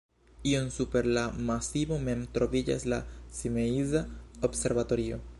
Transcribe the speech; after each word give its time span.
Iom 0.51 0.69
super 0.75 1.07
la 1.17 1.25
masivo 1.49 1.99
mem 2.07 2.23
troviĝas 2.37 2.87
la 2.93 2.99
Simeiza 3.41 4.01
observatorio. 4.49 5.21